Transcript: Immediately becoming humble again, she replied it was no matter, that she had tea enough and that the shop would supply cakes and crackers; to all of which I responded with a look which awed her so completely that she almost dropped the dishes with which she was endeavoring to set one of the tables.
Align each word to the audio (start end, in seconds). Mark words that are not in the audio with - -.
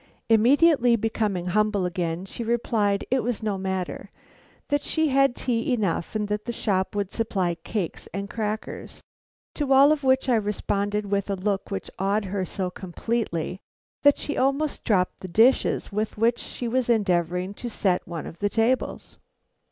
Immediately 0.29 0.95
becoming 0.95 1.45
humble 1.45 1.85
again, 1.85 2.25
she 2.25 2.43
replied 2.43 3.05
it 3.11 3.21
was 3.21 3.43
no 3.43 3.55
matter, 3.55 4.09
that 4.69 4.83
she 4.83 5.09
had 5.09 5.35
tea 5.35 5.71
enough 5.73 6.15
and 6.15 6.27
that 6.27 6.45
the 6.45 6.51
shop 6.51 6.95
would 6.95 7.13
supply 7.13 7.53
cakes 7.53 8.07
and 8.11 8.27
crackers; 8.27 9.03
to 9.53 9.71
all 9.71 9.91
of 9.91 10.03
which 10.03 10.27
I 10.27 10.37
responded 10.37 11.05
with 11.11 11.29
a 11.29 11.35
look 11.35 11.69
which 11.69 11.91
awed 11.99 12.25
her 12.25 12.45
so 12.45 12.71
completely 12.71 13.59
that 14.01 14.17
she 14.17 14.35
almost 14.37 14.83
dropped 14.83 15.19
the 15.19 15.27
dishes 15.27 15.91
with 15.91 16.17
which 16.17 16.39
she 16.39 16.67
was 16.67 16.89
endeavoring 16.89 17.53
to 17.53 17.69
set 17.69 18.07
one 18.07 18.25
of 18.25 18.39
the 18.39 18.49
tables. 18.49 19.19